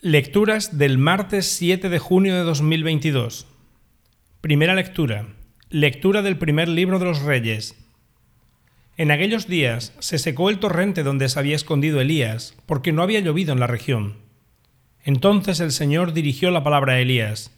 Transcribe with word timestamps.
Lecturas 0.00 0.78
del 0.78 0.96
martes 0.96 1.48
7 1.56 1.88
de 1.88 1.98
junio 1.98 2.36
de 2.36 2.42
2022. 2.42 3.48
Primera 4.40 4.76
lectura. 4.76 5.26
Lectura 5.70 6.22
del 6.22 6.38
primer 6.38 6.68
libro 6.68 7.00
de 7.00 7.06
los 7.06 7.22
Reyes. 7.22 7.74
En 8.96 9.10
aquellos 9.10 9.48
días 9.48 9.92
se 9.98 10.20
secó 10.20 10.50
el 10.50 10.60
torrente 10.60 11.02
donde 11.02 11.28
se 11.28 11.36
había 11.36 11.56
escondido 11.56 12.00
Elías, 12.00 12.54
porque 12.64 12.92
no 12.92 13.02
había 13.02 13.18
llovido 13.18 13.52
en 13.52 13.58
la 13.58 13.66
región. 13.66 14.18
Entonces 15.02 15.58
el 15.58 15.72
Señor 15.72 16.12
dirigió 16.12 16.52
la 16.52 16.62
palabra 16.62 16.92
a 16.92 17.00
Elías. 17.00 17.50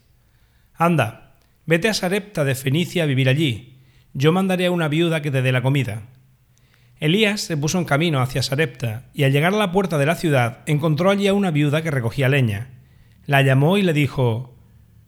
Anda, 0.72 1.36
vete 1.66 1.90
a 1.90 1.94
Sarepta 1.94 2.44
de 2.44 2.54
Fenicia 2.54 3.02
a 3.02 3.06
vivir 3.06 3.28
allí. 3.28 3.80
Yo 4.14 4.32
mandaré 4.32 4.64
a 4.64 4.70
una 4.70 4.88
viuda 4.88 5.20
que 5.20 5.30
te 5.30 5.42
dé 5.42 5.52
la 5.52 5.60
comida. 5.60 6.04
Elías 7.00 7.40
se 7.40 7.56
puso 7.56 7.78
en 7.78 7.86
camino 7.86 8.20
hacia 8.20 8.42
Sarepta, 8.42 9.04
y 9.14 9.24
al 9.24 9.32
llegar 9.32 9.54
a 9.54 9.58
la 9.58 9.72
puerta 9.72 9.96
de 9.96 10.04
la 10.04 10.16
ciudad 10.16 10.58
encontró 10.66 11.08
allí 11.08 11.28
a 11.28 11.32
una 11.32 11.50
viuda 11.50 11.80
que 11.80 11.90
recogía 11.90 12.28
leña. 12.28 12.68
La 13.24 13.40
llamó 13.40 13.78
y 13.78 13.82
le 13.82 13.94
dijo 13.94 14.54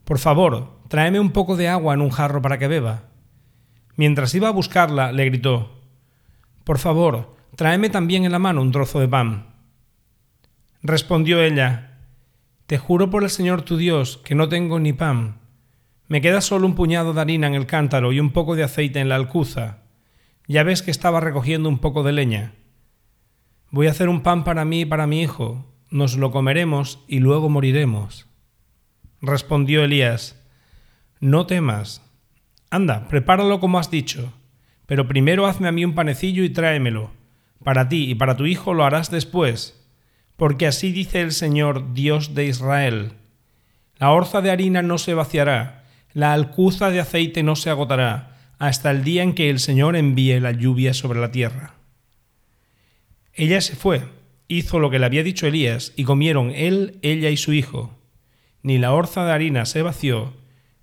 Por 0.04 0.18
favor, 0.18 0.78
tráeme 0.88 1.20
un 1.20 1.32
poco 1.32 1.54
de 1.54 1.68
agua 1.68 1.92
en 1.92 2.00
un 2.00 2.08
jarro 2.08 2.40
para 2.40 2.58
que 2.58 2.66
beba. 2.66 3.10
Mientras 3.94 4.34
iba 4.34 4.48
a 4.48 4.52
buscarla, 4.52 5.12
le 5.12 5.26
gritó 5.26 5.82
Por 6.64 6.78
favor, 6.78 7.36
tráeme 7.56 7.90
también 7.90 8.24
en 8.24 8.32
la 8.32 8.38
mano 8.38 8.62
un 8.62 8.72
trozo 8.72 8.98
de 8.98 9.08
pan. 9.08 9.48
Respondió 10.82 11.42
ella 11.42 11.98
Te 12.66 12.78
juro 12.78 13.10
por 13.10 13.22
el 13.22 13.28
Señor 13.28 13.62
tu 13.62 13.76
Dios 13.76 14.18
que 14.24 14.34
no 14.34 14.48
tengo 14.48 14.80
ni 14.80 14.94
pan. 14.94 15.40
Me 16.08 16.22
queda 16.22 16.40
solo 16.40 16.66
un 16.66 16.74
puñado 16.74 17.12
de 17.12 17.20
harina 17.20 17.48
en 17.48 17.54
el 17.54 17.66
cántaro 17.66 18.12
y 18.14 18.20
un 18.20 18.30
poco 18.30 18.56
de 18.56 18.62
aceite 18.62 18.98
en 18.98 19.10
la 19.10 19.16
alcuza 19.16 19.81
ya 20.46 20.62
ves 20.62 20.82
que 20.82 20.90
estaba 20.90 21.20
recogiendo 21.20 21.68
un 21.68 21.78
poco 21.78 22.02
de 22.02 22.12
leña. 22.12 22.54
Voy 23.70 23.86
a 23.86 23.90
hacer 23.90 24.08
un 24.08 24.22
pan 24.22 24.44
para 24.44 24.64
mí 24.64 24.80
y 24.80 24.84
para 24.84 25.06
mi 25.06 25.22
hijo, 25.22 25.66
nos 25.90 26.16
lo 26.16 26.30
comeremos 26.30 27.00
y 27.08 27.20
luego 27.20 27.48
moriremos. 27.48 28.26
Respondió 29.20 29.84
Elías, 29.84 30.42
No 31.20 31.46
temas. 31.46 32.02
Anda, 32.70 33.08
prepáralo 33.08 33.60
como 33.60 33.78
has 33.78 33.90
dicho, 33.90 34.32
pero 34.86 35.06
primero 35.06 35.46
hazme 35.46 35.68
a 35.68 35.72
mí 35.72 35.84
un 35.84 35.94
panecillo 35.94 36.44
y 36.44 36.50
tráemelo. 36.50 37.10
Para 37.62 37.88
ti 37.88 38.10
y 38.10 38.14
para 38.14 38.36
tu 38.36 38.46
hijo 38.46 38.74
lo 38.74 38.84
harás 38.84 39.10
después, 39.10 39.86
porque 40.36 40.66
así 40.66 40.90
dice 40.90 41.20
el 41.20 41.32
Señor 41.32 41.92
Dios 41.94 42.34
de 42.34 42.46
Israel. 42.46 43.12
La 43.96 44.10
orza 44.10 44.40
de 44.40 44.50
harina 44.50 44.82
no 44.82 44.98
se 44.98 45.14
vaciará, 45.14 45.84
la 46.12 46.32
alcuza 46.32 46.90
de 46.90 47.00
aceite 47.00 47.42
no 47.42 47.54
se 47.54 47.70
agotará, 47.70 48.31
hasta 48.62 48.92
el 48.92 49.02
día 49.02 49.24
en 49.24 49.34
que 49.34 49.50
el 49.50 49.58
Señor 49.58 49.96
envíe 49.96 50.38
la 50.38 50.52
lluvia 50.52 50.94
sobre 50.94 51.20
la 51.20 51.32
tierra. 51.32 51.74
Ella 53.34 53.60
se 53.60 53.74
fue, 53.74 54.04
hizo 54.46 54.78
lo 54.78 54.88
que 54.88 55.00
le 55.00 55.06
había 55.06 55.24
dicho 55.24 55.48
Elías, 55.48 55.92
y 55.96 56.04
comieron 56.04 56.52
él, 56.52 56.96
ella 57.02 57.30
y 57.30 57.36
su 57.36 57.52
hijo. 57.52 57.98
Ni 58.62 58.78
la 58.78 58.92
orza 58.92 59.24
de 59.24 59.32
harina 59.32 59.66
se 59.66 59.82
vació, 59.82 60.32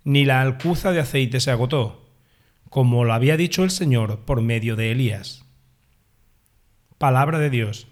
ni 0.04 0.26
la 0.26 0.42
alcuza 0.42 0.92
de 0.92 1.00
aceite 1.00 1.40
se 1.40 1.52
agotó, 1.52 2.06
como 2.68 3.02
lo 3.04 3.14
había 3.14 3.38
dicho 3.38 3.64
el 3.64 3.70
Señor 3.70 4.26
por 4.26 4.42
medio 4.42 4.76
de 4.76 4.90
Elías. 4.90 5.46
Palabra 6.98 7.38
de 7.38 7.48
Dios. 7.48 7.86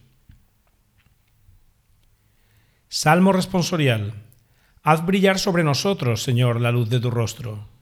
Salmo 2.91 3.33
responsorial. 3.33 4.13
Haz 4.83 5.07
brillar 5.07 5.39
sobre 5.39 5.65
nosotros, 5.65 6.23
Señor, 6.23 6.61
la 6.61 6.73
luz 6.73 6.91
de 6.91 7.01
tu 7.01 7.11
rostro. 7.11 7.78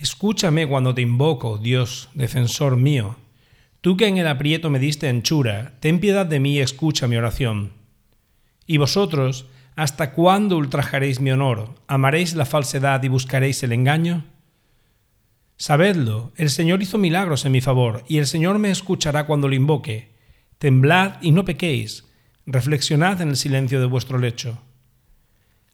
Escúchame 0.00 0.66
cuando 0.66 0.94
te 0.94 1.02
invoco, 1.02 1.58
Dios, 1.58 2.08
defensor 2.14 2.78
mío. 2.78 3.16
Tú 3.82 3.98
que 3.98 4.06
en 4.06 4.16
el 4.16 4.28
aprieto 4.28 4.70
me 4.70 4.78
diste 4.78 5.10
anchura, 5.10 5.74
ten 5.80 6.00
piedad 6.00 6.24
de 6.24 6.40
mí 6.40 6.54
y 6.54 6.60
escucha 6.60 7.06
mi 7.06 7.16
oración. 7.16 7.74
Y 8.66 8.78
vosotros, 8.78 9.44
¿hasta 9.76 10.12
cuándo 10.12 10.56
ultrajaréis 10.56 11.20
mi 11.20 11.30
honor? 11.30 11.74
¿Amaréis 11.86 12.34
la 12.34 12.46
falsedad 12.46 13.02
y 13.02 13.08
buscaréis 13.08 13.62
el 13.62 13.72
engaño? 13.72 14.24
Sabedlo, 15.58 16.32
el 16.36 16.48
Señor 16.48 16.80
hizo 16.80 16.96
milagros 16.96 17.44
en 17.44 17.52
mi 17.52 17.60
favor, 17.60 18.02
y 18.08 18.16
el 18.16 18.26
Señor 18.26 18.58
me 18.58 18.70
escuchará 18.70 19.26
cuando 19.26 19.48
lo 19.48 19.54
invoque. 19.54 20.14
Temblad 20.56 21.20
y 21.20 21.32
no 21.32 21.44
pequéis, 21.44 22.06
reflexionad 22.46 23.20
en 23.20 23.28
el 23.28 23.36
silencio 23.36 23.80
de 23.80 23.86
vuestro 23.86 24.16
lecho. 24.16 24.62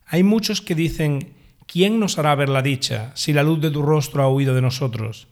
Hay 0.04 0.24
muchos 0.24 0.60
que 0.60 0.74
dicen, 0.74 1.35
¿quién 1.66 2.00
nos 2.00 2.18
hará 2.18 2.34
ver 2.34 2.48
la 2.48 2.62
dicha 2.62 3.12
si 3.14 3.32
la 3.32 3.42
luz 3.42 3.60
de 3.60 3.70
tu 3.70 3.82
rostro 3.82 4.22
ha 4.22 4.28
huido 4.28 4.54
de 4.54 4.62
nosotros? 4.62 5.28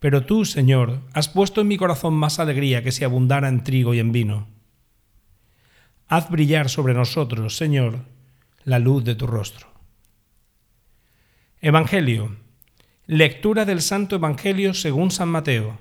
Pero 0.00 0.26
tú, 0.26 0.44
Señor, 0.44 1.00
has 1.12 1.28
puesto 1.28 1.60
en 1.60 1.68
mi 1.68 1.76
corazón 1.76 2.14
más 2.14 2.38
alegría 2.38 2.82
que 2.82 2.92
si 2.92 3.04
abundara 3.04 3.48
en 3.48 3.64
trigo 3.64 3.94
y 3.94 4.00
en 4.00 4.12
vino. 4.12 4.48
Haz 6.08 6.28
brillar 6.28 6.68
sobre 6.68 6.94
nosotros, 6.94 7.56
Señor, 7.56 8.00
la 8.64 8.78
luz 8.78 9.04
de 9.04 9.14
tu 9.14 9.26
rostro. 9.26 9.68
Evangelio. 11.60 12.36
Lectura 13.06 13.64
del 13.64 13.80
Santo 13.80 14.16
Evangelio 14.16 14.74
según 14.74 15.10
San 15.10 15.28
Mateo. 15.28 15.78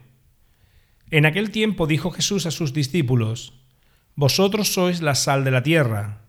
En 1.12 1.26
aquel 1.26 1.52
tiempo 1.52 1.88
dijo 1.88 2.10
Jesús 2.12 2.46
a 2.46 2.52
sus 2.52 2.74
discípulos, 2.74 3.54
Vosotros 4.16 4.74
sois 4.74 5.02
la 5.02 5.16
sal 5.16 5.44
de 5.44 5.52
la 5.52 5.64
tierra, 5.64 6.22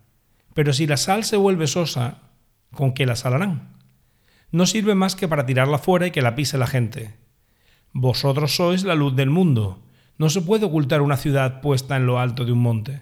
pero 0.53 0.73
si 0.73 0.87
la 0.87 0.97
sal 0.97 1.23
se 1.23 1.37
vuelve 1.37 1.67
sosa, 1.67 2.24
¿con 2.75 2.93
qué 2.93 3.05
la 3.05 3.15
salarán? 3.15 3.75
No 4.51 4.65
sirve 4.67 4.93
más 4.93 5.15
que 5.15 5.27
para 5.27 5.45
tirarla 5.45 5.79
fuera 5.79 6.07
y 6.07 6.11
que 6.11 6.21
la 6.21 6.35
pise 6.35 6.57
la 6.57 6.67
gente. 6.67 7.17
Vosotros 7.91 8.55
sois 8.55 8.83
la 8.83 8.93
luz 8.93 9.15
del 9.15 9.29
mundo. 9.29 9.81
No 10.17 10.29
se 10.29 10.41
puede 10.41 10.65
ocultar 10.65 11.01
una 11.01 11.17
ciudad 11.17 11.61
puesta 11.61 11.97
en 11.97 12.05
lo 12.05 12.19
alto 12.19 12.45
de 12.45 12.51
un 12.51 12.59
monte. 12.59 13.01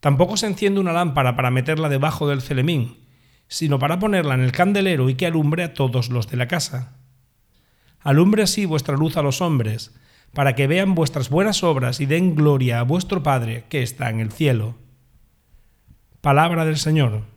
Tampoco 0.00 0.36
se 0.36 0.46
enciende 0.46 0.80
una 0.80 0.92
lámpara 0.92 1.36
para 1.36 1.50
meterla 1.50 1.88
debajo 1.88 2.28
del 2.28 2.42
celemín, 2.42 2.98
sino 3.48 3.78
para 3.78 3.98
ponerla 3.98 4.34
en 4.34 4.40
el 4.40 4.52
candelero 4.52 5.10
y 5.10 5.14
que 5.14 5.26
alumbre 5.26 5.64
a 5.64 5.74
todos 5.74 6.08
los 6.08 6.28
de 6.28 6.36
la 6.36 6.48
casa. 6.48 6.96
Alumbre 8.00 8.42
así 8.42 8.64
vuestra 8.64 8.96
luz 8.96 9.16
a 9.16 9.22
los 9.22 9.40
hombres, 9.40 9.94
para 10.32 10.54
que 10.54 10.66
vean 10.66 10.94
vuestras 10.94 11.28
buenas 11.28 11.62
obras 11.62 12.00
y 12.00 12.06
den 12.06 12.34
gloria 12.34 12.80
a 12.80 12.84
vuestro 12.84 13.22
Padre 13.22 13.64
que 13.68 13.82
está 13.82 14.08
en 14.08 14.20
el 14.20 14.32
cielo. 14.32 14.76
Palabra 16.20 16.64
del 16.64 16.76
Señor. 16.76 17.29